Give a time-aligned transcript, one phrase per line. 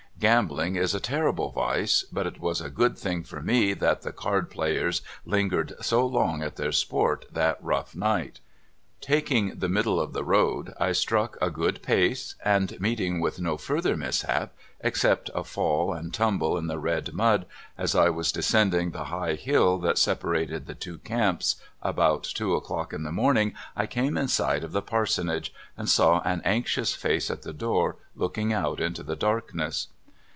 [0.19, 4.11] Gambling is a terrible vice, but it was a good thing for me that the
[4.13, 8.39] card play ers lingered so long at their sport that rough night.
[8.99, 13.57] Taking the middle of the road, I struck a good pace, and meeting with no
[13.57, 18.73] further mishap except a fall and tumble in the red mud as I was descend
[18.73, 19.07] LOST ON TABLE MOUNTAIN.
[19.07, 23.11] 3I in the high hill that separated the two camps, about two o'clock in the
[23.11, 27.53] morning I came in sight of the parsonage, and saw an anxious face at the
[27.53, 29.87] door looking out into the darkness.